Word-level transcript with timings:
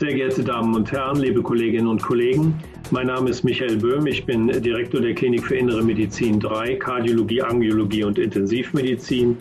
Sehr 0.00 0.14
geehrte 0.14 0.42
Damen 0.42 0.74
und 0.74 0.90
Herren, 0.92 1.18
liebe 1.18 1.42
Kolleginnen 1.42 1.86
und 1.86 2.02
Kollegen, 2.02 2.54
mein 2.90 3.08
Name 3.08 3.28
ist 3.28 3.44
Michael 3.44 3.76
Böhm. 3.76 4.06
Ich 4.06 4.24
bin 4.24 4.46
Direktor 4.48 4.98
der 4.98 5.14
Klinik 5.14 5.44
für 5.44 5.56
Innere 5.56 5.82
Medizin 5.82 6.40
3, 6.40 6.76
Kardiologie, 6.76 7.42
Angiologie 7.42 8.04
und 8.04 8.18
Intensivmedizin 8.18 9.36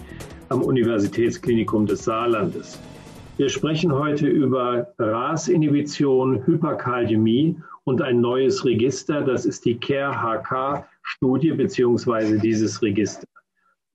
am 0.49 0.61
Universitätsklinikum 0.61 1.85
des 1.85 2.03
Saarlandes. 2.03 2.77
Wir 3.37 3.47
sprechen 3.47 3.93
heute 3.93 4.27
über 4.27 4.93
RAS-Inhibition, 4.97 6.45
Hyperkaliämie 6.45 7.55
und 7.85 8.01
ein 8.01 8.19
neues 8.19 8.65
Register. 8.65 9.21
Das 9.21 9.45
ist 9.45 9.63
die 9.63 9.79
CARE-HK-Studie 9.79 11.51
bzw. 11.53 12.37
dieses 12.37 12.81
Register. 12.81 13.27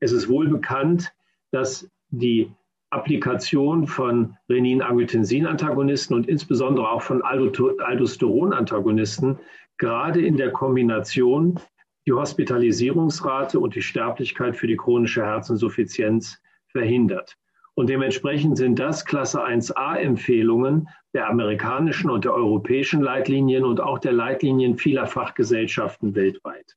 Es 0.01 0.13
ist 0.13 0.31
wohl 0.31 0.49
bekannt, 0.49 1.13
dass 1.51 1.87
die 2.09 2.51
Applikation 2.95 3.87
von 3.87 4.37
Renin-Angiotensin-Antagonisten 4.49 6.15
und 6.15 6.29
insbesondere 6.29 6.89
auch 6.89 7.03
von 7.03 7.23
Aldosteron-Antagonisten 7.23 9.39
gerade 9.79 10.25
in 10.25 10.37
der 10.37 10.53
Kombination 10.53 11.59
die 12.07 12.13
Hospitalisierungsrate 12.13 13.59
und 13.59 13.75
die 13.75 13.83
Sterblichkeit 13.83 14.57
für 14.57 14.67
die 14.67 14.77
chronische 14.77 15.25
Herzinsuffizienz 15.25 16.41
verhindert. 16.69 17.37
Und 17.75 17.89
dementsprechend 17.89 18.57
sind 18.57 18.79
das 18.79 19.05
Klasse 19.05 19.45
1a-Empfehlungen 19.45 20.89
der 21.13 21.29
amerikanischen 21.29 22.11
und 22.11 22.25
der 22.25 22.35
europäischen 22.35 23.03
Leitlinien 23.03 23.65
und 23.65 23.81
auch 23.81 23.99
der 23.99 24.13
Leitlinien 24.13 24.77
vieler 24.77 25.07
Fachgesellschaften 25.07 26.15
weltweit. 26.15 26.77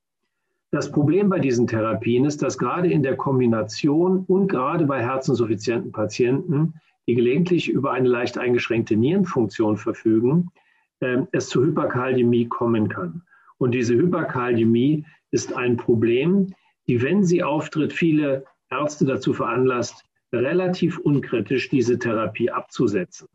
Das 0.72 0.92
Problem 0.92 1.30
bei 1.30 1.40
diesen 1.40 1.66
Therapien 1.66 2.26
ist, 2.26 2.42
dass 2.42 2.58
gerade 2.58 2.92
in 2.92 3.02
der 3.02 3.16
Kombination 3.16 4.26
und 4.28 4.50
gerade 4.50 4.86
bei 4.86 5.02
herzinsuffizienten 5.02 5.92
Patienten, 5.92 6.74
die 7.08 7.16
gelegentlich 7.16 7.70
über 7.70 7.94
eine 7.94 8.10
leicht 8.10 8.38
eingeschränkte 8.38 8.98
Nierenfunktion 8.98 9.78
verfügen, 9.78 10.52
äh, 11.00 11.20
es 11.32 11.48
zu 11.48 11.64
Hyperkaliämie 11.64 12.48
kommen 12.50 12.90
kann. 12.90 13.22
Und 13.58 13.72
diese 13.72 13.96
Hyperkaliämie 13.96 15.06
ist 15.32 15.56
ein 15.56 15.78
Problem, 15.78 16.54
die, 16.88 17.02
wenn 17.02 17.24
sie 17.24 17.44
auftritt, 17.44 17.94
viele 17.94 18.46
Ärzte 18.70 19.06
dazu 19.06 19.34
veranlasst, 19.34 20.04
relativ 20.34 20.98
unkritisch 21.00 21.70
diese 21.70 21.98
Therapie 21.98 22.52
abzusetzen. 22.52 23.30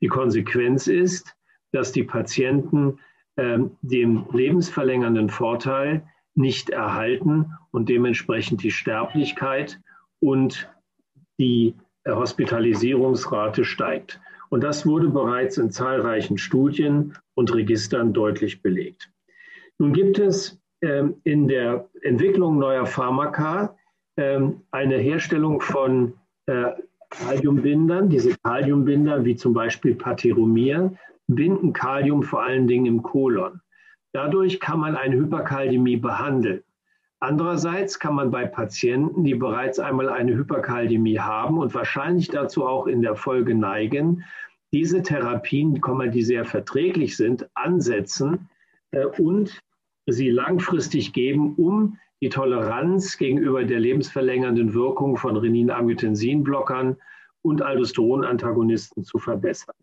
Die 0.00 0.08
Konsequenz 0.08 0.86
ist, 0.86 1.34
dass 1.72 1.90
die 1.90 2.04
Patienten 2.04 3.00
äh, 3.34 3.58
den 3.82 4.24
lebensverlängernden 4.32 5.30
Vorteil 5.30 6.06
nicht 6.36 6.70
erhalten 6.70 7.52
und 7.70 7.88
dementsprechend 7.88 8.62
die 8.62 8.70
Sterblichkeit 8.70 9.80
und 10.20 10.68
die 11.38 11.74
Hospitalisierungsrate 12.06 13.64
steigt. 13.64 14.20
Und 14.48 14.62
das 14.62 14.86
wurde 14.86 15.08
bereits 15.08 15.58
in 15.58 15.70
zahlreichen 15.70 16.38
Studien 16.38 17.14
und 17.34 17.52
Registern 17.54 18.12
deutlich 18.12 18.62
belegt. 18.62 19.10
Nun 19.78 19.92
gibt 19.92 20.18
es 20.18 20.60
ähm, 20.82 21.16
in 21.24 21.48
der 21.48 21.88
Entwicklung 22.02 22.58
neuer 22.58 22.86
Pharmaka 22.86 23.76
ähm, 24.16 24.62
eine 24.70 24.96
Herstellung 24.96 25.60
von 25.60 26.14
äh, 26.46 26.72
Kaliumbindern. 27.10 28.08
Diese 28.08 28.36
Kaliumbinder, 28.38 29.24
wie 29.24 29.36
zum 29.36 29.52
Beispiel 29.52 29.94
Pateromir, 29.94 30.96
binden 31.26 31.72
Kalium 31.72 32.22
vor 32.22 32.42
allen 32.42 32.66
Dingen 32.66 32.86
im 32.86 33.02
Kolon. 33.02 33.60
Dadurch 34.12 34.60
kann 34.60 34.80
man 34.80 34.96
eine 34.96 35.16
Hyperkaldämie 35.16 35.96
behandeln. 35.96 36.62
Andererseits 37.18 37.98
kann 37.98 38.14
man 38.14 38.30
bei 38.30 38.46
Patienten, 38.46 39.24
die 39.24 39.34
bereits 39.34 39.78
einmal 39.78 40.08
eine 40.08 40.34
Hyperkaldämie 40.34 41.18
haben 41.18 41.58
und 41.58 41.74
wahrscheinlich 41.74 42.28
dazu 42.28 42.66
auch 42.66 42.86
in 42.86 43.02
der 43.02 43.16
Folge 43.16 43.54
neigen, 43.54 44.24
diese 44.72 45.02
Therapien, 45.02 45.80
die 46.12 46.22
sehr 46.22 46.44
verträglich 46.44 47.16
sind, 47.16 47.48
ansetzen 47.54 48.48
äh, 48.90 49.06
und 49.06 49.60
sie 50.06 50.30
langfristig 50.30 51.12
geben, 51.12 51.54
um 51.56 51.98
die 52.20 52.28
Toleranz 52.28 53.16
gegenüber 53.16 53.64
der 53.64 53.80
lebensverlängernden 53.80 54.74
Wirkung 54.74 55.16
von 55.16 55.36
Renin-Angiotensin-Blockern 55.36 56.96
und 57.42 57.62
Aldosteron-Antagonisten 57.62 59.04
zu 59.04 59.18
verbessern. 59.18 59.74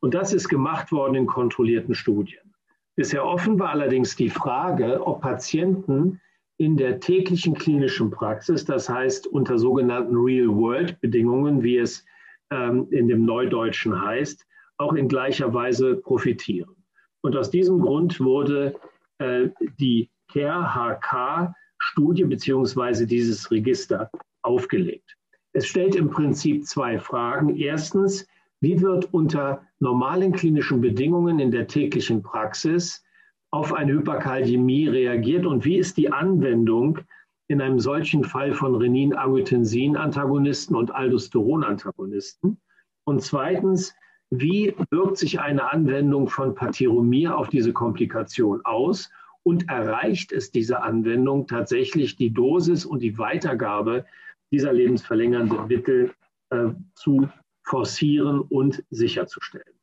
Und 0.00 0.14
das 0.14 0.32
ist 0.32 0.48
gemacht 0.48 0.92
worden 0.92 1.14
in 1.14 1.26
kontrollierten 1.26 1.94
Studien. 1.94 2.51
Bisher 2.94 3.24
offen 3.24 3.58
war 3.58 3.70
allerdings 3.70 4.16
die 4.16 4.28
Frage, 4.28 5.06
ob 5.06 5.22
Patienten 5.22 6.20
in 6.58 6.76
der 6.76 7.00
täglichen 7.00 7.54
klinischen 7.54 8.10
Praxis, 8.10 8.64
das 8.64 8.88
heißt 8.88 9.26
unter 9.26 9.58
sogenannten 9.58 10.14
Real-World-Bedingungen, 10.16 11.62
wie 11.62 11.78
es 11.78 12.04
ähm, 12.50 12.86
in 12.90 13.08
dem 13.08 13.24
Neudeutschen 13.24 14.00
heißt, 14.00 14.46
auch 14.76 14.92
in 14.92 15.08
gleicher 15.08 15.52
Weise 15.54 15.96
profitieren. 15.96 16.76
Und 17.22 17.36
aus 17.36 17.50
diesem 17.50 17.80
Grund 17.80 18.20
wurde 18.20 18.74
äh, 19.18 19.48
die 19.80 20.10
CARE-HK-Studie 20.32 22.24
bzw. 22.24 23.06
dieses 23.06 23.50
Register 23.50 24.10
aufgelegt. 24.42 25.16
Es 25.52 25.66
stellt 25.66 25.94
im 25.94 26.10
Prinzip 26.10 26.66
zwei 26.66 26.98
Fragen. 26.98 27.56
Erstens, 27.56 28.26
wie 28.62 28.80
wird 28.80 29.12
unter 29.12 29.66
normalen 29.80 30.32
klinischen 30.32 30.80
Bedingungen 30.80 31.38
in 31.40 31.50
der 31.50 31.66
täglichen 31.66 32.22
Praxis 32.22 33.04
auf 33.50 33.74
eine 33.74 33.92
Hyperkaliämie 33.92 34.86
reagiert 34.88 35.44
und 35.46 35.64
wie 35.64 35.78
ist 35.78 35.96
die 35.96 36.12
Anwendung 36.12 37.00
in 37.48 37.60
einem 37.60 37.80
solchen 37.80 38.22
Fall 38.24 38.54
von 38.54 38.76
Renin-Angiotensin-Antagonisten 38.76 40.76
und 40.76 40.94
Aldosteron-Antagonisten? 40.94 42.60
Und 43.04 43.22
zweitens, 43.22 43.94
wie 44.30 44.76
wirkt 44.90 45.18
sich 45.18 45.40
eine 45.40 45.72
Anwendung 45.72 46.28
von 46.28 46.54
Patiromir 46.54 47.36
auf 47.36 47.48
diese 47.48 47.72
Komplikation 47.72 48.60
aus? 48.64 49.10
Und 49.42 49.68
erreicht 49.68 50.30
es 50.30 50.52
diese 50.52 50.82
Anwendung 50.82 51.48
tatsächlich 51.48 52.14
die 52.14 52.32
Dosis 52.32 52.86
und 52.86 53.02
die 53.02 53.18
Weitergabe 53.18 54.06
dieser 54.52 54.72
lebensverlängernden 54.72 55.66
Mittel 55.66 56.12
äh, 56.50 56.68
zu 56.94 57.28
forcieren 57.62 58.40
und 58.40 58.84
sicherzustellen. 58.90 59.74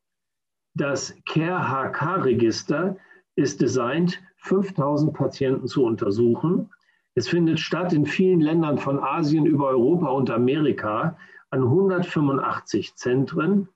Das 0.75 1.15
CARE-HK-Register 1.25 2.97
ist 3.35 3.61
designt, 3.61 4.21
5000 4.37 5.13
Patienten 5.13 5.67
zu 5.67 5.83
untersuchen. 5.83 6.69
Es 7.15 7.27
findet 7.27 7.59
statt 7.59 7.93
in 7.93 8.05
vielen 8.05 8.41
Ländern 8.41 8.77
von 8.77 8.99
Asien 8.99 9.45
über 9.45 9.67
Europa 9.67 10.07
und 10.07 10.29
Amerika 10.29 11.17
an 11.49 11.63
185 11.63 12.95
Zentren 12.95 13.67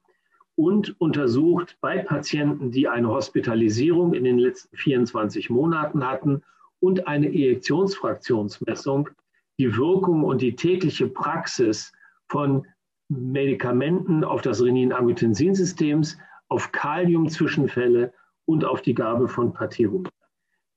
und 0.56 1.00
untersucht 1.02 1.78
bei 1.81 1.97
Patienten, 1.97 2.72
die 2.72 2.88
eine 2.88 3.09
Hospitalisierung 3.09 4.13
in 4.13 4.24
den 4.24 4.38
letzten 4.38 4.78
24 4.78 5.50
Monaten 5.50 6.06
hatten 6.06 6.44
und 6.80 7.08
eine 7.08 7.28
Ejektionsfraktionsmessung, 7.28 9.09
die 9.58 9.75
Wirkung 9.75 10.24
und 10.24 10.42
die 10.42 10.56
tägliche 10.56 11.08
Praxis 11.08 11.92
von 12.28 12.68
Medikamenten 13.09 14.24
auf 14.24 14.41
das 14.41 14.62
Renin-Angiotensin-Systems, 14.62 16.18
auf 16.47 16.72
Kalium-Zwischenfälle 16.72 18.14
und 18.46 18.66
auf 18.66 18.81
die 18.81 18.94
Gabe 18.94 19.28
von 19.28 19.53
Patirumab. 19.53 20.14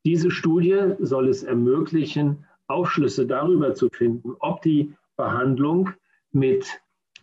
Diese 0.04 0.31
Studie 0.31 0.94
soll 1.00 1.28
es 1.28 1.42
ermöglichen, 1.42 2.47
Aufschlüsse 2.69 3.26
darüber 3.26 3.75
zu 3.75 3.88
finden, 3.88 4.34
ob 4.41 4.62
die 4.62 4.94
Behandlung 5.16 5.91
mit 6.32 6.81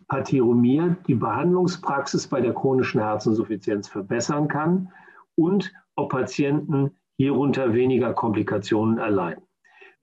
Patiromir 0.08 0.96
die 1.06 1.14
Behandlungspraxis 1.14 2.26
bei 2.26 2.40
der 2.40 2.54
chronischen 2.54 3.00
Herzinsuffizienz 3.00 3.88
verbessern 3.88 4.48
kann 4.48 4.92
und 5.34 5.72
ob 5.96 6.10
Patienten 6.10 6.90
hierunter 7.16 7.72
weniger 7.72 8.12
Komplikationen 8.12 8.98
erleiden. 8.98 9.44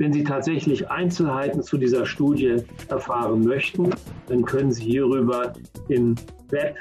Wenn 0.01 0.13
Sie 0.13 0.23
tatsächlich 0.23 0.89
Einzelheiten 0.89 1.62
zu 1.62 1.78
dieser 1.78 2.07
Studie 2.07 2.56
erfahren 2.88 3.44
möchten, 3.44 3.91
dann 4.25 4.44
können 4.44 4.72
Sie 4.72 4.84
hierüber 4.84 5.53
im 5.89 6.16
Web 6.50 6.75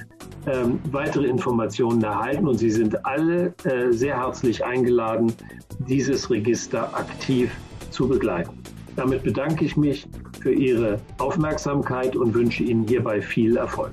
ähm, 0.46 0.78
weitere 0.90 1.26
Informationen 1.26 2.02
erhalten 2.02 2.48
und 2.48 2.56
Sie 2.56 2.70
sind 2.70 3.04
alle 3.04 3.52
äh, 3.64 3.92
sehr 3.92 4.16
herzlich 4.16 4.64
eingeladen, 4.64 5.34
dieses 5.80 6.30
Register 6.30 6.96
aktiv 6.96 7.54
zu 7.90 8.08
begleiten. 8.08 8.58
Damit 8.96 9.22
bedanke 9.22 9.66
ich 9.66 9.76
mich 9.76 10.08
für 10.40 10.54
Ihre 10.54 10.98
Aufmerksamkeit 11.18 12.16
und 12.16 12.32
wünsche 12.32 12.62
Ihnen 12.62 12.88
hierbei 12.88 13.20
viel 13.20 13.58
Erfolg. 13.58 13.92